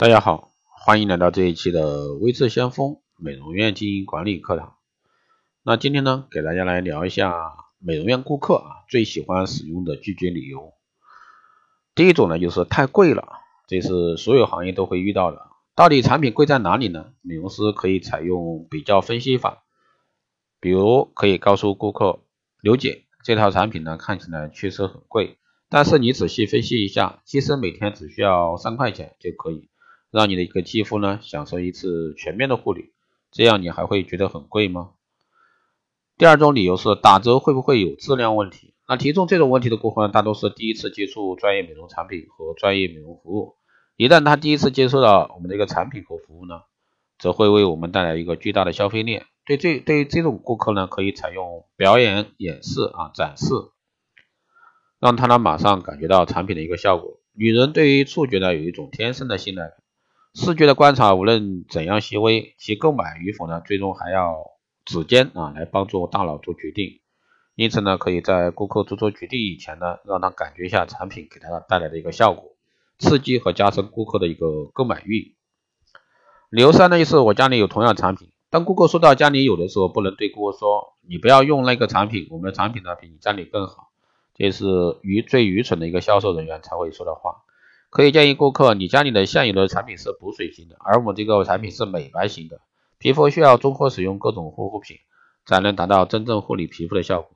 [0.00, 4.78] 大家好，欢迎来到这一期的微智先锋美容院经营管理课堂。
[5.62, 7.34] 那今天呢，给大家来聊一下
[7.78, 10.72] 美容院顾客啊最喜欢使用的拒绝理由。
[11.94, 13.28] 第一种呢，就是太贵了，
[13.68, 15.48] 这是所有行业都会遇到的。
[15.74, 17.12] 到底产品贵在哪里呢？
[17.20, 19.64] 美容师可以采用比较分析法，
[20.60, 22.20] 比如可以告诉顾客，
[22.62, 25.36] 刘姐，这套产品呢看起来确实很贵，
[25.68, 29.68] 但是你仔细分析一下，其实每天只需要三块钱就可以。
[30.10, 32.92] 让你的一个肌肤呢享受一次全面的护理，
[33.30, 34.90] 这样你还会觉得很贵吗？
[36.18, 38.74] 第二种理由是打折会不会有质量问题？
[38.88, 43.54] 那提出这种问题的顾客呢大多是第一次接触专业美容产品和专业美容服务，
[43.96, 46.62] 一旦他第一次接触到我们的一个产品和服务呢，
[47.18, 49.26] 则会为我们带来一个巨大的消费链。
[49.46, 53.46] 对这对于这种顾客呢，可以采用表演演示啊展示，
[54.98, 57.20] 让他呢马上感觉到产品的一个效果。
[57.32, 59.76] 女人对于触觉呢有一种天生的信赖感。
[60.32, 64.44] 视觉的观察无论怎样细微，其购买与否呢，最终还要
[64.84, 67.00] 指尖啊来帮助大脑做决定。
[67.56, 72.56] 因此呢，可以在顾客做出决定以前呢，让他感觉一下产品给他带来的一个效果，
[72.98, 75.34] 刺激和加深顾客的一个购买欲。
[76.48, 78.30] 理由三呢，就是我家里有同样产品。
[78.50, 83.90] 当顾客说到家里有的时候，不能对顾客说你不要用那个产品，我们的产品呢比你家里更好。
[84.34, 84.64] 这是
[85.02, 87.42] 愚最愚蠢的一个销售人员才会说的话。
[87.90, 92.60] 可以建议顾客，你家里的现有的产品是补水型的，而我们这个产品是美白型的。
[92.98, 94.98] 皮肤需要综合使用各种护肤品，
[95.44, 97.32] 才能达到真正护理皮肤的效果。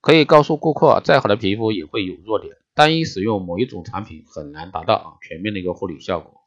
[0.00, 6.40] 可以告诉顾客，再好的皮肤也会有弱点，单一使用某一种产品很难达到全面的一个护理效果。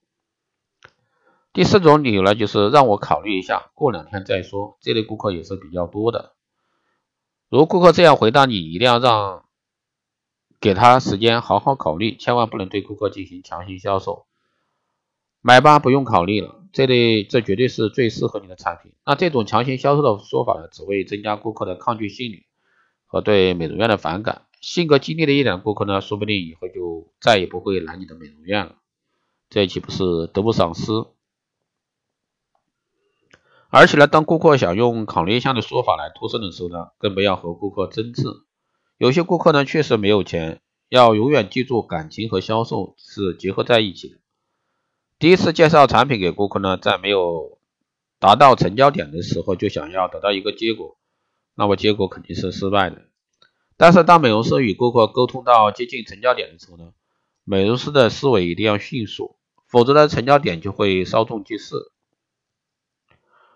[1.54, 4.78] 第四种理由呢，就是让我考虑一下，过两天再说。
[4.82, 6.34] 这类顾客也是比较多的。
[7.48, 9.46] 如顾客这样回答你，一定要让。
[10.62, 14.28] 给他时间好好考虑，千万不能对顾客进行强行销售。
[15.42, 18.94] 买吧，不用考虑了，这类这绝对是最适合你的产品。
[19.04, 22.46] 那这种强行销售的说法呢，只会增加顾客的抗拒心理
[23.08, 24.44] 和对美容院的反感。
[24.62, 28.76] 性格激烈的一点顾客呢，说不定以后就再也不会来你的美容院了，
[29.50, 30.92] 这岂不是得不偿失？
[33.72, 38.28] 而且呢，当顾客想用考虑一下的说法来脱身的时候呢，更不要和顾客争执。
[39.02, 44.18] 有些顾客呢确实没有钱，要永远记住感情和销售是结合在一起的。
[45.18, 47.58] 第一次介绍产品给顾客呢，在没有
[48.20, 51.00] 达到成交点的时候就想要得到一个结果，
[51.56, 53.02] 那么结果肯定是失败的。
[53.76, 56.94] 但是当美容师与顾客沟通到接近成交点的时候呢，
[57.44, 59.36] 美容师的思维一定要迅速，
[59.66, 61.74] 否则呢成交点就会稍纵即逝。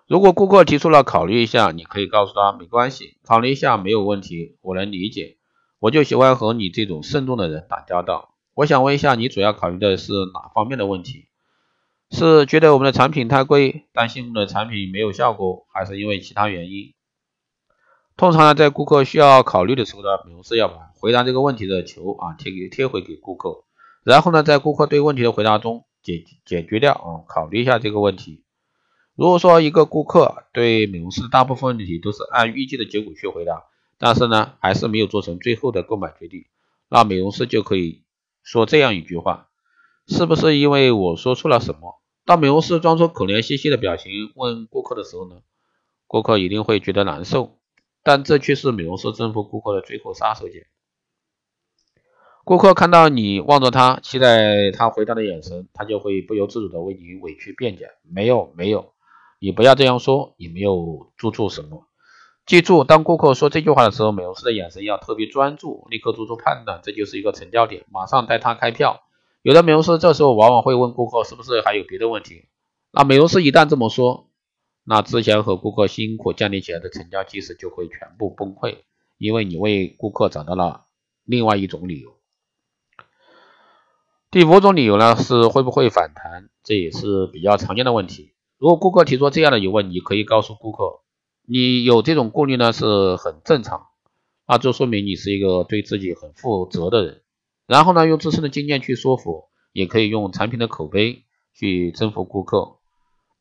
[0.07, 5.37] 如果顾客提出了考虑一下，你可以告诉他没关系，考虑一下没有问题，我能理解。
[5.79, 8.35] 我就喜欢和你这种慎重的人打交道。
[8.53, 11.25] 我想问一下，你主要考虑的是哪方面的问题？
[12.11, 16.93] 是觉得我们的产品太贵，担心我们的产品没有效果，还是因为其他原因？
[18.15, 23.63] 通常呢，在顾客需要考虑的时候呢，美容师要把回答这个问题的球啊贴给贴回给顾客，
[24.03, 28.44] 然后呢，在顾客对问题的回答中解解决掉啊，考虑一下这个问题。
[29.15, 33.63] 如果说一个顾客对美容师大部分问题都是按预计的结果去回答，
[33.97, 36.45] 但是呢还是没有做成最后的购买决定，
[36.89, 38.03] 那美容师就可以
[38.43, 39.47] 说这样一句话：
[40.05, 42.01] 是不是因为我说错了什么？
[42.25, 45.37] 当美容师装出可怜兮兮的表情问顾客的时候呢，
[46.07, 47.59] 顾客一定会觉得难受，
[48.03, 50.65] 但这却是美容师征服顾客的最后杀手锏。
[52.43, 58.94] 顾客看到你望着他，期待他回答的眼神，他就会不由自主的为你委屈辩解：没有，没有。
[59.39, 61.87] 你不要这样说，你没有做错什么。
[62.45, 69.01] 记住，当顾客说这句话的时候，美容师的眼神要特别专注，立刻做出判断，这就是一个成交点，马上带他开票。
[69.41, 72.45] 有的美容师这时候往往会问顾客是不是还有别的问题。
[72.91, 74.29] 那美容师一旦这么说，
[74.83, 78.77] 那之前和顾客辛苦建立起来的成交气势就会全部崩溃，
[79.17, 80.85] 因为你为顾客找到了
[81.23, 82.13] 另外一种理由。
[84.29, 88.34] 第五种理由呢是会不会反弹，这也是比较常见的问题。
[88.57, 91.01] 如果顾客提出这样的疑问，你可以告诉顾客，
[91.45, 93.87] 你有这种顾虑呢是很正常，
[94.47, 97.21] 那就说明你是一个对自己很负责的人。
[97.67, 101.23] 然后呢，用自身的经验去说服，也可以用产品的口碑
[101.53, 102.77] 去征服顾客。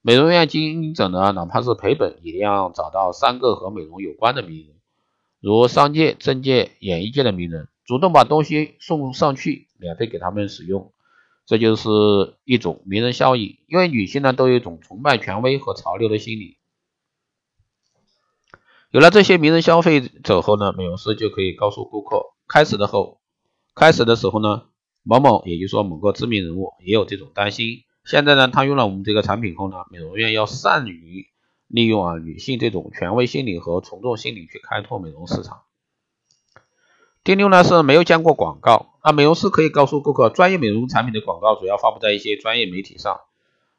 [0.03, 4.77] 美容院经营者呢，哪怕是赔本，也要找到三个和美容有关的名人，
[5.41, 10.93] 如商界、政界、演艺界的名人，主动把东西送上去，免费给他们使用。
[11.47, 11.89] 这就是
[12.45, 16.59] 一种名人效应，因为女性呢都有一种崇拜权威和潮流的心理。
[18.91, 23.21] 有了这些名人消费者后呢，美容师就可以告诉顾客，开始的后，
[23.75, 24.67] 开始的时候呢，
[25.03, 31.27] 某某，也就是说某个知名人物也有这种担心，现在呢，他用了我们这个产品后呢，美容院要善于
[31.67, 35.63] 利用啊女性这种权威心理和从众心理去开拓美容市场。
[37.25, 43.21] 第六呢是没有见过广告，那美容师可以告诉顾客，专业美容产品的广告主要发布在一些专业媒体上，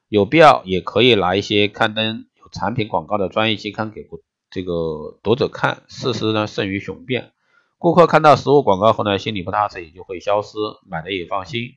[0.08, 4.08] 有必要也可以拿一些刊登有产品广告的专业期刊给
[4.52, 5.82] 这个读者看。
[5.88, 7.32] 事实呢胜于雄辩，
[7.80, 11.72] 顾客看到实物广告后呢，心里不踏实也就会消失，买的也放心。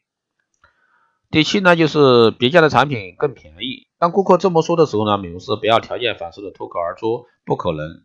[1.30, 8.02] 第七呢就是别家的产品更便宜，当顾客这么说的时候呢，美容师不要条件反射的脱口而出不可能，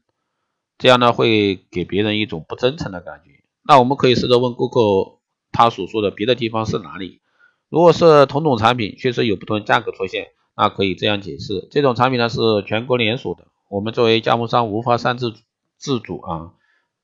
[0.78, 3.44] 这样呢会给别人一种不真诚的感觉。
[3.66, 5.13] 那我们可以试着问顾客，
[5.54, 7.22] 他所说的别的地方是哪里？
[7.70, 15.34] 如果是同种产品，确实有不同价格出现，那可以这样解释：这种产品呢是全国连锁的，我们作为加盟商无法擅自
[15.78, 16.52] 自主啊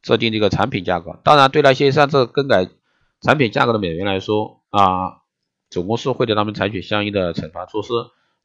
[0.03, 1.19] 设定这个产品价格。
[1.23, 2.67] 当然，对那些擅自更改
[3.21, 5.21] 产品价格的美容来说啊，
[5.69, 7.89] 总公司会对他们采取相应的惩罚措施。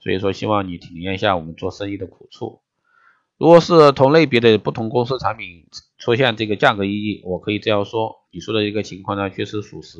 [0.00, 2.60] 所以说，希望你体验一下我们做生意的苦处。
[3.38, 5.66] 如果是同类别的不同公司产品
[5.96, 9.98] 出现这个价格异议，我可以这样说：你说的一个情况呢，确实属实。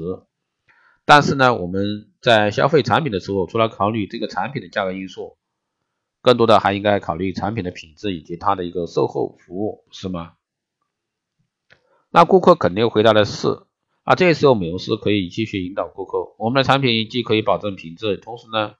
[1.04, 5.36] 但是呢，我们在消费产品的时候，除了考虑这个产品的价格因素，
[6.20, 10.32] 更多的还应该考虑产品的品质以及它的一个售后服务，是吗？
[12.10, 13.62] 那顾客肯定回答的是。
[14.02, 18.75] 啊，这时候美容师可以继续引导顾客：我们的产品既可以保证品质，同时呢，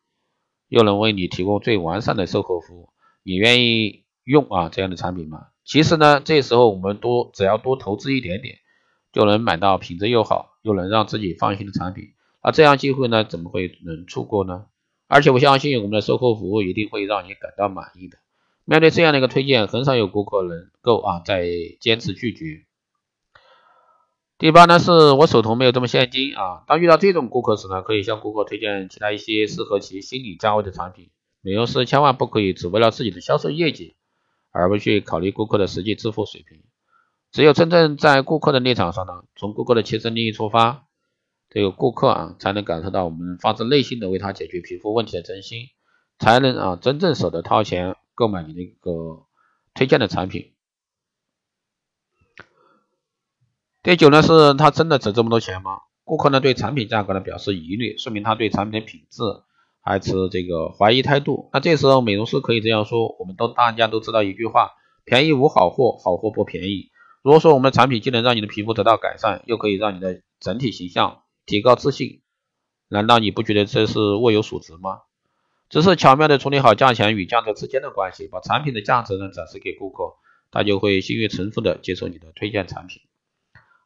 [0.69, 2.89] 又能为你提供最完善的售后服务。
[3.23, 4.03] 你愿意？
[4.27, 8.57] 用啊这样的产品吗，其实呢，这时候我们多只要多投资一点点，
[9.15, 12.13] 就能买到品质又好又能让自己放心的产品。
[12.43, 14.67] 那这样机会呢，怎么会能错过呢？
[15.07, 18.19] 而且我相信我们的售后服务一定会让你感到满意的。
[18.67, 21.49] 面对这样的一个推荐，很少有顾客能够啊再
[21.81, 22.65] 坚持拒绝。
[24.37, 26.65] 第八呢，是我手头没有这么现金啊。
[26.67, 31.09] 当遇到这种顾客时呢，可以向顾客推荐其他一些适合其心理价位的产品。
[31.41, 33.95] 美容师千万不可以只为了自己的销售业绩。
[34.57, 36.63] 而不去考虑顾客的实际支付水平，
[37.35, 40.87] 只有真正在顾客的立场上呢，从顾客的切身利益出发，
[41.51, 45.71] 这个顾客啊才能感受到我们发自内心的为他解决皮肤问题的真心，
[46.21, 49.25] 才能啊真正舍得掏钱购买你那个
[49.75, 50.53] 推荐的产品。
[53.83, 55.81] 第九呢，是他真的值这么多钱吗？
[56.05, 59.23] 顾客呢对产品价格呢表示疑虑，说明他对产品的品质。
[59.87, 64.71] 还持这个怀疑态度，那这时候美容师可以这样说：我们都大家都知道一句话，
[65.05, 66.91] 便宜无好货，好货不便宜。
[67.25, 72.21] 如果说我们的产品既能让你的皮肤得到改善，又可以让你的整体形象提高自信，
[72.89, 75.01] 难道你不觉得这是物有所值吗？
[75.71, 80.17] 只是巧妙的处理好价钱与价格之间的关系，把产品的价值呢展示给顾客，
[80.51, 83.01] 他就会心悦诚服的接受你的推荐产品。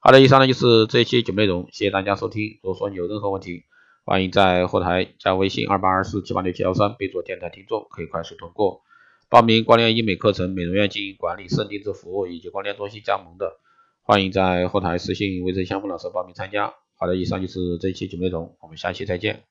[0.00, 2.58] 好的，以上呢就是这一期节目内容，谢谢大家收听。
[2.64, 3.62] 如果说你有任何问题，
[4.04, 8.82] 欢迎在后台加微信二八二四七八六七幺三，备注电台听众，可以快速通过
[9.30, 13.58] 报名光电医美课程、美容院经营管理、定制服务以及光电中心加盟的，
[14.02, 16.72] 欢迎在后台私信微信相锋老师报名参加。
[16.96, 19.44] 好的，以上就是这一期节目内容，我们下期再见。